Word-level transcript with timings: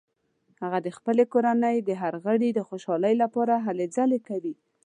هغه 0.61 0.79
د 0.85 0.87
خپلې 0.97 1.23
کورنۍ 1.33 1.77
د 1.83 1.89
هر 2.01 2.13
غړي 2.25 2.49
د 2.53 2.59
خوشحالۍ 2.69 3.13
لپاره 3.23 3.53
هلې 3.65 3.85
ځلې 3.95 4.19
کوي 4.27 4.53